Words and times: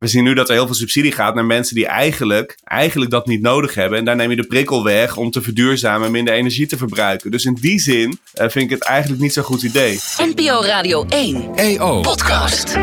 We 0.00 0.06
zien 0.06 0.24
nu 0.24 0.34
dat 0.34 0.48
er 0.48 0.54
heel 0.54 0.66
veel 0.66 0.74
subsidie 0.74 1.12
gaat 1.12 1.34
naar 1.34 1.44
mensen 1.44 1.74
die 1.74 1.86
eigenlijk, 1.86 2.58
eigenlijk 2.64 3.10
dat 3.10 3.26
niet 3.26 3.42
nodig 3.42 3.74
hebben. 3.74 3.98
En 3.98 4.04
daar 4.04 4.16
neem 4.16 4.30
je 4.30 4.36
de 4.36 4.46
prikkel 4.46 4.84
weg 4.84 5.16
om 5.16 5.30
te 5.30 5.42
verduurzamen 5.42 6.06
en 6.06 6.12
minder 6.12 6.34
energie 6.34 6.66
te 6.66 6.76
verbruiken. 6.76 7.30
Dus 7.30 7.44
in 7.44 7.58
die 7.60 7.78
zin 7.78 8.08
uh, 8.08 8.48
vind 8.48 8.54
ik 8.54 8.70
het 8.70 8.84
eigenlijk 8.84 9.22
niet 9.22 9.32
zo'n 9.32 9.44
goed 9.44 9.62
idee. 9.62 9.98
NPO 10.16 10.60
Radio 10.62 11.04
1 11.08 11.54
EO 11.54 12.00
Podcast. 12.00 12.76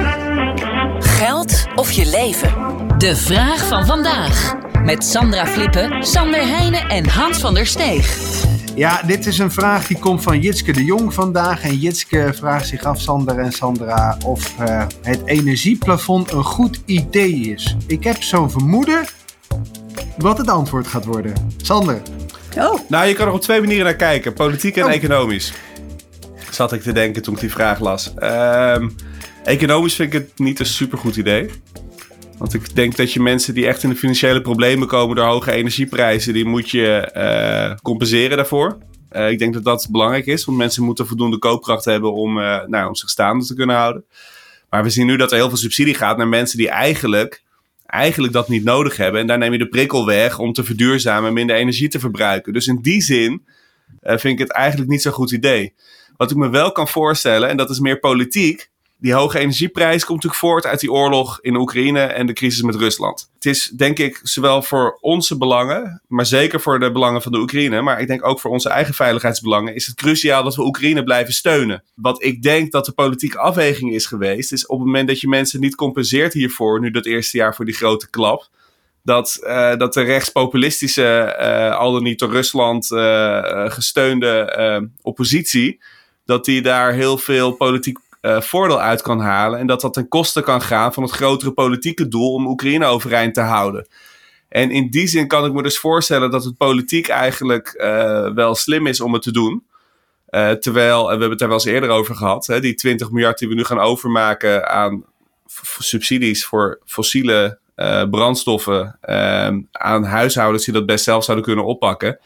Geld 0.99 1.65
of 1.75 1.91
je 1.91 2.05
leven? 2.05 2.53
De 2.97 3.15
vraag 3.15 3.67
van 3.67 3.85
vandaag. 3.85 4.55
Met 4.83 5.03
Sandra 5.03 5.47
Flippen, 5.47 6.03
Sander 6.03 6.47
Heijnen 6.47 6.89
en 6.89 7.09
Hans 7.09 7.37
van 7.37 7.53
der 7.53 7.65
Steeg. 7.65 8.56
Ja, 8.77 9.01
dit 9.01 9.25
is 9.25 9.37
een 9.37 9.51
vraag 9.51 9.87
die 9.87 9.99
komt 9.99 10.23
van 10.23 10.39
Jitske 10.39 10.71
de 10.71 10.83
Jong 10.83 11.13
vandaag. 11.13 11.63
En 11.63 11.77
Jitske 11.77 12.31
vraagt 12.35 12.67
zich 12.67 12.83
af, 12.83 13.01
Sander 13.01 13.39
en 13.39 13.51
Sandra, 13.51 14.17
of 14.25 14.55
uh, 14.59 14.85
het 15.01 15.21
energieplafond 15.25 16.31
een 16.31 16.43
goed 16.43 16.81
idee 16.85 17.33
is. 17.33 17.75
Ik 17.87 18.03
heb 18.03 18.23
zo'n 18.23 18.51
vermoeden 18.51 19.05
wat 20.17 20.37
het 20.37 20.49
antwoord 20.49 20.87
gaat 20.87 21.05
worden. 21.05 21.33
Sander. 21.61 22.01
Oh. 22.57 22.79
Nou, 22.87 23.07
je 23.07 23.13
kan 23.13 23.27
er 23.27 23.33
op 23.33 23.41
twee 23.41 23.59
manieren 23.59 23.85
naar 23.85 23.95
kijken: 23.95 24.33
politiek 24.33 24.77
en 24.77 24.85
oh. 24.85 24.91
economisch. 24.91 25.53
Zat 26.51 26.73
ik 26.73 26.81
te 26.81 26.91
denken 26.91 27.21
toen 27.21 27.33
ik 27.33 27.39
die 27.39 27.51
vraag 27.51 27.79
las. 27.79 28.13
Um, 28.23 28.95
economisch 29.43 29.95
vind 29.95 30.13
ik 30.13 30.19
het 30.19 30.39
niet 30.39 30.59
een 30.59 30.65
supergoed 30.65 31.15
idee. 31.15 31.49
Want 32.37 32.53
ik 32.53 32.75
denk 32.75 32.95
dat 32.95 33.13
je 33.13 33.19
mensen 33.19 33.53
die 33.53 33.67
echt 33.67 33.83
in 33.83 33.89
de 33.89 33.95
financiële 33.95 34.41
problemen 34.41 34.87
komen 34.87 35.15
door 35.15 35.25
hoge 35.25 35.51
energieprijzen, 35.51 36.33
die 36.33 36.45
moet 36.45 36.69
je 36.69 37.11
uh, 37.15 37.77
compenseren 37.81 38.37
daarvoor. 38.37 38.77
Uh, 39.11 39.29
ik 39.29 39.39
denk 39.39 39.53
dat 39.53 39.63
dat 39.63 39.87
belangrijk 39.91 40.25
is, 40.25 40.45
want 40.45 40.57
mensen 40.57 40.83
moeten 40.83 41.07
voldoende 41.07 41.37
koopkracht 41.37 41.85
hebben 41.85 42.13
om, 42.13 42.37
uh, 42.37 42.65
nou, 42.65 42.87
om 42.87 42.95
zich 42.95 43.09
staande 43.09 43.45
te 43.45 43.55
kunnen 43.55 43.75
houden. 43.75 44.05
Maar 44.69 44.83
we 44.83 44.89
zien 44.89 45.05
nu 45.05 45.17
dat 45.17 45.31
er 45.31 45.37
heel 45.37 45.47
veel 45.47 45.57
subsidie 45.57 45.93
gaat 45.93 46.17
naar 46.17 46.27
mensen 46.27 46.57
die 46.57 46.69
eigenlijk, 46.69 47.43
eigenlijk 47.85 48.33
dat 48.33 48.49
niet 48.49 48.63
nodig 48.63 48.97
hebben. 48.97 49.21
En 49.21 49.27
daar 49.27 49.37
neem 49.37 49.51
je 49.51 49.57
de 49.57 49.67
prikkel 49.67 50.05
weg 50.05 50.39
om 50.39 50.53
te 50.53 50.63
verduurzamen 50.63 51.27
en 51.27 51.33
minder 51.33 51.55
energie 51.55 51.87
te 51.87 51.99
verbruiken. 51.99 52.53
Dus 52.53 52.67
in 52.67 52.79
die 52.81 53.01
zin 53.01 53.45
vind 54.01 54.23
ik 54.23 54.39
het 54.39 54.51
eigenlijk 54.51 54.89
niet 54.89 55.01
zo'n 55.01 55.11
goed 55.11 55.31
idee. 55.31 55.73
Wat 56.17 56.31
ik 56.31 56.37
me 56.37 56.49
wel 56.49 56.71
kan 56.71 56.87
voorstellen, 56.87 57.49
en 57.49 57.57
dat 57.57 57.69
is 57.69 57.79
meer 57.79 57.99
politiek, 57.99 58.69
die 58.99 59.13
hoge 59.13 59.39
energieprijs 59.39 60.05
komt 60.05 60.23
natuurlijk 60.23 60.41
voort 60.41 60.65
uit 60.65 60.79
die 60.79 60.91
oorlog 60.91 61.39
in 61.41 61.55
Oekraïne 61.55 61.99
en 61.99 62.25
de 62.25 62.33
crisis 62.33 62.61
met 62.61 62.75
Rusland. 62.75 63.29
Het 63.33 63.45
is 63.45 63.71
denk 63.75 63.99
ik 63.99 64.19
zowel 64.23 64.61
voor 64.61 64.97
onze 65.01 65.37
belangen, 65.37 66.01
maar 66.07 66.25
zeker 66.25 66.61
voor 66.61 66.79
de 66.79 66.91
belangen 66.91 67.21
van 67.21 67.31
de 67.31 67.39
Oekraïne, 67.39 67.81
maar 67.81 68.01
ik 68.01 68.07
denk 68.07 68.25
ook 68.25 68.39
voor 68.39 68.51
onze 68.51 68.69
eigen 68.69 68.93
veiligheidsbelangen, 68.93 69.75
is 69.75 69.85
het 69.85 69.95
cruciaal 69.95 70.43
dat 70.43 70.55
we 70.55 70.65
Oekraïne 70.65 71.03
blijven 71.03 71.33
steunen. 71.33 71.83
Wat 71.95 72.23
ik 72.23 72.41
denk 72.41 72.71
dat 72.71 72.85
de 72.85 72.91
politieke 72.91 73.37
afweging 73.37 73.93
is 73.93 74.05
geweest, 74.05 74.51
is 74.51 74.65
op 74.65 74.77
het 74.77 74.87
moment 74.87 75.07
dat 75.07 75.19
je 75.19 75.27
mensen 75.27 75.59
niet 75.59 75.75
compenseert 75.75 76.33
hiervoor, 76.33 76.79
nu 76.79 76.91
dat 76.91 77.05
eerste 77.05 77.37
jaar 77.37 77.55
voor 77.55 77.65
die 77.65 77.75
grote 77.75 78.09
klap, 78.09 78.49
dat, 79.03 79.39
uh, 79.43 79.75
dat 79.75 79.93
de 79.93 80.01
rechtspopulistische, 80.01 81.37
uh, 81.39 81.77
al 81.77 81.91
dan 81.91 82.03
niet 82.03 82.19
door 82.19 82.31
Rusland 82.31 82.91
uh, 82.91 83.69
gesteunde 83.71 84.89
oppositie, 85.01 85.79
dat 86.25 86.45
die 86.45 86.61
daar 86.61 86.93
heel 86.93 87.17
veel 87.17 87.51
politiek 87.51 87.97
uh, 88.27 88.41
voordeel 88.41 88.81
uit 88.81 89.01
kan 89.01 89.19
halen. 89.19 89.59
En 89.59 89.67
dat 89.67 89.81
dat 89.81 89.93
ten 89.93 90.07
koste 90.07 90.41
kan 90.41 90.61
gaan 90.61 90.93
van 90.93 91.03
het 91.03 91.11
grotere 91.11 91.51
politieke 91.51 92.07
doel 92.07 92.33
om 92.33 92.47
Oekraïne 92.47 92.85
overeind 92.85 93.33
te 93.33 93.41
houden. 93.41 93.87
En 94.49 94.71
in 94.71 94.89
die 94.89 95.07
zin 95.07 95.27
kan 95.27 95.45
ik 95.45 95.53
me 95.53 95.63
dus 95.63 95.79
voorstellen 95.79 96.31
dat 96.31 96.43
het 96.43 96.57
politiek 96.57 97.07
eigenlijk 97.07 97.73
uh, 97.77 98.33
wel 98.33 98.55
slim 98.55 98.87
is 98.87 99.01
om 99.01 99.13
het 99.13 99.21
te 99.21 99.31
doen. 99.31 99.65
Uh, 100.29 100.51
terwijl, 100.51 100.99
en 100.99 101.05
we 101.05 101.09
hebben 101.09 101.31
het 101.31 101.41
er 101.41 101.47
wel 101.47 101.57
eens 101.57 101.65
eerder 101.65 101.89
over 101.89 102.15
gehad, 102.15 102.47
hè, 102.47 102.59
die 102.59 102.73
20 102.73 103.11
miljard 103.11 103.37
die 103.37 103.47
we 103.47 103.53
nu 103.53 103.63
gaan 103.63 103.79
overmaken 103.79 104.69
aan 104.69 105.03
subsidies 105.79 106.45
voor 106.45 106.79
fossiele 106.85 107.59
brandstoffen 108.09 108.97
aan 109.71 110.03
huishoudens 110.03 110.65
die 110.65 110.73
dat 110.73 110.85
best 110.85 111.03
zelf 111.03 111.23
zouden 111.23 111.45
kunnen 111.45 111.65
oppakken 111.65 112.19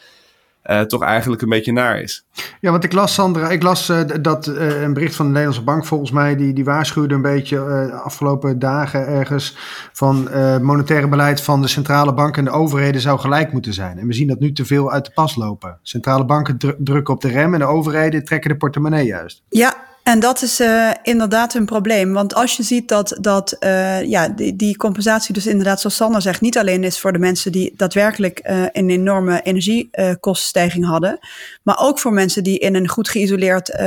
uh, 0.66 0.82
toch 0.82 1.04
eigenlijk 1.04 1.42
een 1.42 1.50
beetje 1.50 1.72
naar 1.72 2.02
is. 2.02 2.26
Ja, 2.60 2.72
want 2.72 2.84
ik 2.84 2.94
las, 2.94 3.14
Sandra, 3.14 3.50
ik 3.50 3.64
las 3.64 3.90
uh, 3.90 4.02
dat 4.22 4.48
uh, 4.48 4.82
een 4.82 4.94
bericht 4.94 5.16
van 5.16 5.26
de 5.26 5.32
Nederlandse 5.32 5.64
Bank 5.64 5.86
volgens 5.86 6.12
mij, 6.12 6.36
die, 6.36 6.54
die 6.54 6.64
waarschuwde 6.64 7.16
een 7.16 7.22
beetje 7.22 7.92
afgelopen 7.92 8.60
dagen 8.60 9.08
ergens 9.08 9.58
van 9.94 10.30
monetaire 10.62 11.08
beleid 11.08 11.42
van 11.42 11.62
de 11.62 11.68
centrale 11.68 12.14
bank 12.14 12.38
en 12.38 12.44
de 12.44 12.52
overheden 12.52 13.02
zou 13.02 13.20
gelijk 13.20 13.52
moeten 13.52 13.74
zijn. 13.74 13.98
En 13.98 14.08
we 14.08 14.14
zien 14.14 14.28
dat 14.28 14.40
nu 14.40 14.52
te 14.52 14.66
veel 14.66 14.92
uit 14.92 15.06
de 15.06 15.12
pas 15.14 15.36
lopen. 15.36 15.80
Centrale 15.82 16.26
banken 16.26 16.58
drukken 16.78 17.14
op 17.14 17.22
de 17.22 17.28
rem 17.28 17.54
en 17.54 17.60
de 17.60 17.66
overheden 17.66 18.26
trekken 18.26 18.50
de 18.50 18.58
portemonnee 18.58 19.06
juist. 19.06 19.44
Ja, 19.50 19.90
en 20.12 20.20
dat 20.20 20.42
is 20.42 20.60
uh, 20.60 20.92
inderdaad 21.04 21.54
een 21.54 21.66
probleem. 21.66 22.14
Want 22.14 22.34
als 22.34 22.58
je 22.58 22.64
ziet 22.64 22.88
dat, 22.88 23.18
dat 23.22 23.58
uh, 23.60 24.04
ja, 24.04 24.30
die, 24.30 24.56
die, 24.56 24.78
compensatie 24.78 25.34
dus 25.34 25.48
inderdaad, 25.48 25.82
zoals 25.82 25.96
Sander 25.96 26.22
zegt, 26.22 26.42
niet 26.42 26.58
alleen 26.58 26.84
is 26.84 27.00
voor 27.00 27.14
de 27.14 27.20
mensen 27.20 27.52
die 27.52 27.74
daadwerkelijk 27.76 28.40
uh, 28.44 28.66
een 28.72 28.90
enorme 28.90 29.42
energiekostenstijging 29.42 30.86
hadden, 30.86 31.20
maar 31.64 31.80
ook 31.80 32.00
voor 32.00 32.14
mensen 32.14 32.44
die 32.44 32.60
in 32.60 32.76
een 32.76 32.88
goed 32.88 33.10
geïsoleerd, 33.10 33.80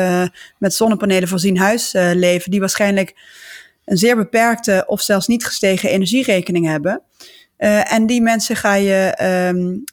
met 0.58 0.74
zonnepanelen 0.74 1.28
voorzien 1.28 1.58
huis 1.58 1.92
leven, 1.92 2.50
die 2.50 2.60
waarschijnlijk 2.60 3.14
een 3.84 3.96
zeer 3.96 4.16
beperkte 4.16 4.84
of 4.86 5.00
zelfs 5.00 5.26
niet 5.26 5.46
gestegen 5.46 5.90
energierekening 5.90 6.66
hebben. 6.66 7.02
en 7.56 8.06
die 8.06 8.22
mensen 8.22 8.56
ga 8.56 8.74
je 8.74 9.18
um, 9.52 9.84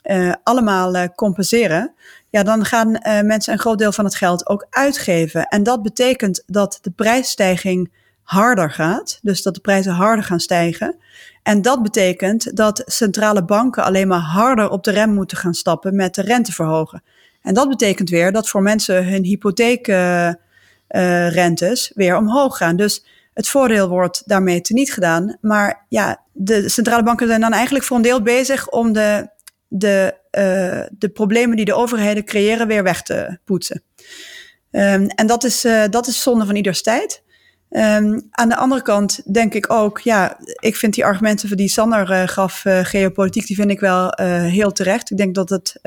allemaal 0.44 1.14
compenseren 1.16 1.94
ja, 2.32 2.44
dan 2.44 2.66
gaan 2.66 2.90
uh, 2.90 3.22
mensen 3.22 3.54
een 3.54 3.60
groot 3.60 3.78
deel 3.78 3.92
van 3.92 4.06
het 4.06 4.16
geld 4.16 4.48
ook 4.48 4.68
uitgeven. 4.70 5.48
En 5.48 5.64
dat 5.64 5.82
betekent 5.82 6.44
dat 6.46 6.80
de 6.82 6.92
prijsstijging 6.92 7.92
harder 8.24 8.72
gaat. 8.72 9.20
Dus 9.22 9.42
dat 9.42 9.54
de 9.54 9.62
prijzen 9.62 9.94
harder 9.94 10.24
gaan 10.24 10.40
stijgen. 10.40 10.96
En 11.44 11.62
dat 11.62 11.84
betekent 11.84 12.58
dat 12.58 12.84
centrale 12.86 13.44
banken 13.44 13.84
alleen 13.84 14.08
maar 14.08 14.20
harder 14.20 14.70
op 14.70 14.84
de 14.84 14.92
rem 14.92 15.14
moeten 15.14 15.38
gaan 15.38 15.54
stappen 15.54 15.96
met 15.96 16.16
de 16.16 16.22
rente 16.22 16.52
verhogen. 16.52 17.04
En 17.42 17.54
dat 17.54 17.70
betekent 17.70 18.10
weer 18.10 18.32
dat 18.32 18.50
voor 18.50 18.62
mensen 18.62 19.06
hun 19.06 19.24
hypotheekrentes 19.24 21.90
uh, 21.90 21.98
weer 21.98 22.18
omhoog 22.18 22.58
gaan. 22.58 22.76
Dus 22.76 23.06
het 23.34 23.48
voordeel 23.48 23.90
wordt 23.90 24.22
daarmee 24.26 24.62
teniet 24.62 24.94
gedaan. 24.94 25.38
Maar 25.42 25.86
ja, 25.90 26.22
de 26.32 26.70
centrale 26.70 27.04
banken 27.04 27.28
zijn 27.28 27.42
dan 27.42 27.54
eigenlijk 27.54 27.86
voor 27.86 27.98
een 27.98 28.04
deel 28.04 28.22
bezig 28.22 28.70
om 28.70 28.94
de 28.94 29.30
de, 29.74 30.18
uh, 30.32 30.98
de 30.98 31.10
problemen 31.14 31.56
die 31.56 31.66
de 31.66 31.74
overheden 31.74 32.26
creëren 32.26 32.68
weer 32.68 32.84
weg 32.84 33.02
te 33.02 33.40
poetsen. 33.46 33.84
Um, 34.72 35.08
en 35.08 35.28
dat 35.28 35.44
is, 35.44 35.66
uh, 35.66 35.84
dat 35.90 36.08
is 36.08 36.22
zonde 36.22 36.46
van 36.46 36.56
ieders 36.56 36.82
tijd. 36.82 37.24
Um, 37.70 38.28
aan 38.32 38.50
de 38.50 38.56
andere 38.56 38.82
kant 38.82 39.34
denk 39.34 39.54
ik 39.54 39.72
ook, 39.72 40.00
ja, 40.00 40.38
ik 40.60 40.76
vind 40.76 40.94
die 40.94 41.06
argumenten 41.06 41.58
die 41.58 41.70
Sander 41.70 42.12
uh, 42.12 42.28
gaf, 42.28 42.64
geopolitiek, 42.66 43.48
die 43.48 43.56
vind 43.56 43.72
ik 43.72 43.80
wel 43.80 44.14
heel 44.42 44.72
terecht. 44.72 45.12
Ik 45.12 45.18
denk 45.18 45.36
dat 45.36 45.50
het, 45.50 45.80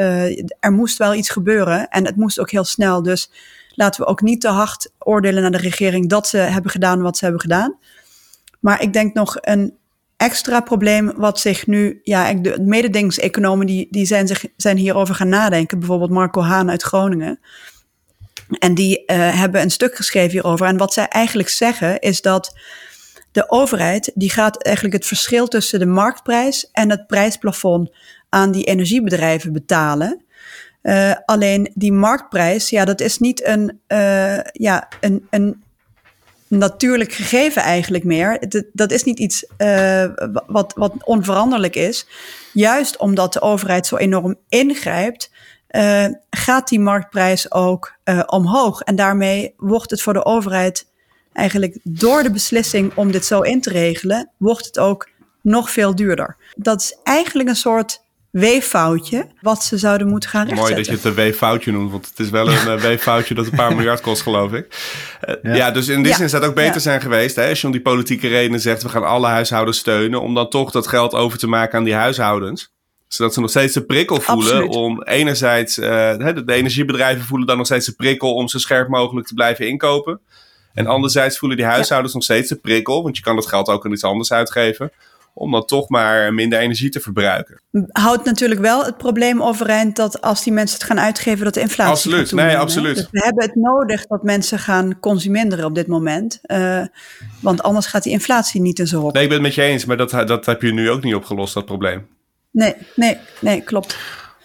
er 0.60 0.72
moest 0.72 0.98
wel 0.98 1.14
iets 1.14 1.30
gebeuren 1.30 1.88
en 1.88 2.06
het 2.06 2.16
moest 2.16 2.40
ook 2.40 2.50
heel 2.50 2.64
snel. 2.64 3.02
Dus 3.02 3.30
laten 3.74 4.00
we 4.00 4.06
ook 4.06 4.22
niet 4.22 4.40
te 4.40 4.48
hard 4.48 4.90
oordelen 4.98 5.42
naar 5.42 5.50
de 5.50 5.58
regering 5.58 6.08
dat 6.08 6.28
ze 6.28 6.36
hebben 6.36 6.70
gedaan 6.70 7.02
wat 7.02 7.16
ze 7.16 7.24
hebben 7.24 7.42
gedaan. 7.42 7.78
Maar 8.60 8.82
ik 8.82 8.92
denk 8.92 9.14
nog 9.14 9.36
een 9.40 9.76
extra 10.24 10.60
probleem 10.60 11.12
wat 11.16 11.40
zich 11.40 11.66
nu, 11.66 12.00
ja, 12.02 12.34
de 12.34 12.60
mededingseconomen 12.60 13.66
die, 13.66 13.86
die 13.90 14.06
zijn, 14.06 14.26
zich, 14.26 14.44
zijn 14.56 14.76
hierover 14.76 15.14
gaan 15.14 15.28
nadenken. 15.28 15.78
Bijvoorbeeld 15.78 16.10
Marco 16.10 16.42
Haan 16.42 16.70
uit 16.70 16.82
Groningen. 16.82 17.40
En 18.58 18.74
die 18.74 19.02
uh, 19.06 19.38
hebben 19.40 19.60
een 19.60 19.70
stuk 19.70 19.96
geschreven 19.96 20.30
hierover. 20.30 20.66
En 20.66 20.76
wat 20.76 20.92
zij 20.92 21.08
eigenlijk 21.08 21.48
zeggen 21.48 22.00
is 22.00 22.22
dat 22.22 22.58
de 23.32 23.50
overheid, 23.50 24.12
die 24.14 24.30
gaat 24.30 24.62
eigenlijk 24.62 24.96
het 24.96 25.06
verschil 25.06 25.48
tussen 25.48 25.78
de 25.78 25.86
marktprijs 25.86 26.70
en 26.72 26.90
het 26.90 27.06
prijsplafond 27.06 27.90
aan 28.28 28.52
die 28.52 28.64
energiebedrijven 28.64 29.52
betalen. 29.52 30.22
Uh, 30.82 31.12
alleen 31.24 31.70
die 31.74 31.92
marktprijs, 31.92 32.70
ja, 32.70 32.84
dat 32.84 33.00
is 33.00 33.18
niet 33.18 33.46
een, 33.46 33.80
uh, 33.88 34.40
ja, 34.42 34.88
een, 35.00 35.26
een 35.30 35.63
natuurlijk 36.58 37.12
gegeven 37.12 37.62
eigenlijk 37.62 38.04
meer. 38.04 38.38
Dat 38.72 38.90
is 38.90 39.04
niet 39.04 39.18
iets 39.18 39.46
uh, 39.58 40.04
wat, 40.46 40.72
wat 40.76 40.92
onveranderlijk 41.04 41.76
is. 41.76 42.06
Juist 42.52 42.96
omdat 42.96 43.32
de 43.32 43.40
overheid 43.40 43.86
zo 43.86 43.96
enorm 43.96 44.36
ingrijpt, 44.48 45.30
uh, 45.70 46.06
gaat 46.30 46.68
die 46.68 46.80
marktprijs 46.80 47.52
ook 47.52 47.94
uh, 48.04 48.22
omhoog. 48.26 48.80
En 48.80 48.96
daarmee 48.96 49.54
wordt 49.56 49.90
het 49.90 50.02
voor 50.02 50.12
de 50.12 50.24
overheid 50.24 50.86
eigenlijk 51.32 51.78
door 51.82 52.22
de 52.22 52.30
beslissing 52.30 52.94
om 52.94 53.12
dit 53.12 53.24
zo 53.24 53.40
in 53.40 53.60
te 53.60 53.70
regelen, 53.70 54.30
wordt 54.36 54.66
het 54.66 54.78
ook 54.78 55.08
nog 55.42 55.70
veel 55.70 55.94
duurder. 55.94 56.36
Dat 56.56 56.80
is 56.80 56.98
eigenlijk 57.02 57.48
een 57.48 57.56
soort 57.56 58.03
weeffoutje 58.40 59.26
wat 59.40 59.64
ze 59.64 59.78
zouden 59.78 60.08
moeten 60.08 60.30
gaan 60.30 60.46
rechtzetten. 60.46 60.74
Mooi 60.74 60.84
dat 60.84 61.00
je 61.00 61.08
het 61.08 61.16
een 61.16 61.24
weeffoutje 61.24 61.72
noemt, 61.72 61.90
want 61.90 62.08
het 62.08 62.18
is 62.18 62.30
wel 62.30 62.46
een 62.46 62.52
ja. 62.52 62.62
Eh, 62.74 62.80
weeffoutje 62.80 63.34
dat 63.34 63.46
een 63.46 63.56
paar 63.56 63.74
miljard 63.74 64.00
kost, 64.00 64.22
geloof 64.22 64.52
ik. 64.52 64.66
Uh, 65.28 65.34
ja. 65.42 65.54
ja. 65.54 65.70
dus 65.70 65.88
in 65.88 66.02
die 66.02 66.12
ja. 66.12 66.16
zin 66.16 66.28
zou 66.28 66.42
het 66.42 66.50
ook 66.50 66.56
beter 66.56 66.80
zijn 66.80 67.00
geweest, 67.00 67.36
hè, 67.36 67.48
als 67.48 67.60
je 67.60 67.66
om 67.66 67.72
die 67.72 67.82
politieke 67.82 68.28
redenen 68.28 68.60
zegt, 68.60 68.82
we 68.82 68.88
gaan 68.88 69.04
alle 69.04 69.26
huishoudens 69.26 69.78
steunen, 69.78 70.20
om 70.20 70.34
dan 70.34 70.48
toch 70.48 70.70
dat 70.70 70.86
geld 70.86 71.14
over 71.14 71.38
te 71.38 71.46
maken 71.46 71.78
aan 71.78 71.84
die 71.84 71.94
huishoudens 71.94 72.72
zodat 73.08 73.34
ze 73.34 73.40
nog 73.40 73.50
steeds 73.50 73.74
de 73.74 73.84
prikkel 73.84 74.20
voelen 74.20 74.52
Absoluut. 74.52 74.74
om 74.74 75.02
enerzijds, 75.02 75.78
uh, 75.78 75.86
de, 76.16 76.44
de 76.44 76.52
energiebedrijven 76.52 77.24
voelen 77.24 77.46
dan 77.46 77.56
nog 77.56 77.66
steeds 77.66 77.86
de 77.86 77.92
prikkel 77.92 78.34
om 78.34 78.48
zo 78.48 78.58
scherp 78.58 78.88
mogelijk 78.88 79.26
te 79.26 79.34
blijven 79.34 79.68
inkopen. 79.68 80.20
En 80.74 80.86
anderzijds 80.86 81.38
voelen 81.38 81.56
die 81.56 81.66
huishoudens 81.66 82.14
nog 82.14 82.22
steeds 82.22 82.48
de 82.48 82.56
prikkel, 82.56 83.02
want 83.02 83.16
je 83.16 83.22
kan 83.22 83.34
dat 83.36 83.46
geld 83.46 83.68
ook 83.68 83.84
aan 83.84 83.92
iets 83.92 84.04
anders 84.04 84.32
uitgeven, 84.32 84.92
om 85.34 85.50
dan 85.50 85.64
toch 85.64 85.88
maar 85.88 86.34
minder 86.34 86.58
energie 86.58 86.90
te 86.90 87.00
verbruiken. 87.00 87.60
Houdt 87.92 88.24
natuurlijk 88.24 88.60
wel 88.60 88.84
het 88.84 88.96
probleem 88.96 89.42
overeind 89.42 89.96
dat 89.96 90.20
als 90.20 90.44
die 90.44 90.52
mensen 90.52 90.78
het 90.78 90.86
gaan 90.86 91.00
uitgeven, 91.00 91.44
dat 91.44 91.54
de 91.54 91.60
inflatie. 91.60 91.92
Absoluut, 91.92 92.32
nee, 92.32 92.56
absoluut. 92.56 92.94
Dus 92.94 93.08
we 93.10 93.24
hebben 93.24 93.44
het 93.44 93.54
nodig 93.54 94.06
dat 94.06 94.22
mensen 94.22 94.58
gaan 94.58 95.00
consumeren 95.00 95.64
op 95.64 95.74
dit 95.74 95.86
moment. 95.86 96.40
Uh, 96.46 96.84
want 97.40 97.62
anders 97.62 97.86
gaat 97.86 98.02
die 98.02 98.12
inflatie 98.12 98.60
niet 98.60 98.78
in 98.78 98.86
zo 98.86 99.02
op. 99.02 99.12
Nee, 99.12 99.22
ik 99.22 99.28
ben 99.28 99.38
het 99.38 99.46
met 99.46 99.54
je 99.54 99.62
eens, 99.62 99.84
maar 99.84 99.96
dat, 99.96 100.10
dat 100.10 100.46
heb 100.46 100.62
je 100.62 100.72
nu 100.72 100.90
ook 100.90 101.02
niet 101.02 101.14
opgelost, 101.14 101.54
dat 101.54 101.64
probleem. 101.64 102.06
Nee, 102.50 102.74
nee, 102.94 103.16
nee, 103.40 103.60
klopt. 103.60 103.96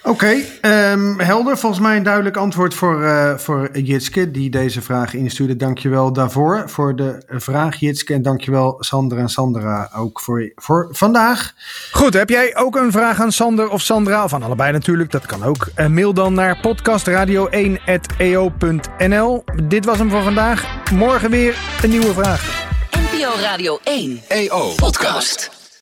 Oké, 0.04 0.36
um, 0.62 1.19
helder. 1.19 1.57
Volgens 1.57 1.81
mij 1.81 1.98
een 1.98 2.04
duidelijk 2.04 2.38
antwoord 2.38 2.74
voor, 2.74 3.01
uh, 3.01 3.38
voor 3.38 3.78
Jitske, 3.78 4.31
die 4.31 4.50
deze 4.50 4.81
vraag 4.81 5.13
instuurde. 5.13 5.56
Dankjewel 5.56 6.13
daarvoor, 6.13 6.63
voor 6.66 6.96
de 6.96 7.22
vraag 7.28 7.75
Jitske. 7.75 8.13
En 8.13 8.22
dankjewel 8.22 8.75
Sandra 8.80 9.19
en 9.19 9.30
Sandra 9.30 9.92
ook 9.96 10.19
voor, 10.19 10.51
voor 10.56 10.88
vandaag. 10.92 11.54
Goed, 11.92 12.13
heb 12.13 12.30
jij 12.30 12.56
ook 12.56 12.75
een 12.75 12.92
vraag 12.92 13.22
aan 13.22 13.31
Sander 13.31 13.69
of 13.69 13.81
Sandra? 13.81 14.24
Of 14.24 14.34
aan 14.34 14.44
allebei 14.44 14.72
natuurlijk, 14.72 15.12
dat 15.12 15.25
kan 15.25 15.44
ook. 15.44 15.68
Uh, 15.75 15.88
mail 15.88 16.13
dan 16.13 16.34
naar 16.34 16.57
podcastradio1.eo.nl. 16.57 19.44
Dit 19.63 19.86
was 19.86 19.98
hem 19.98 20.10
voor 20.10 20.24
vandaag. 20.24 20.66
Morgen 20.94 21.30
weer 21.30 21.57
een 21.84 21.90
nieuwe 21.90 22.13
vraag. 22.13 22.68
NPO 22.92 23.31
Radio 23.42 23.80
1 23.84 24.22
EO 24.28 24.74
Podcast. 24.75 25.59